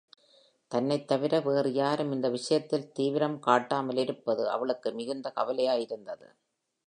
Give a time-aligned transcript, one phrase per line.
[0.71, 6.27] தன்னைத் தவிர வேறு யாரும் இந்த விஷயத்தில் தீவிரம் காட்டாமல் இருப்பது அவளுக்கு மிகுந்த கவலையாய் இருந்தது.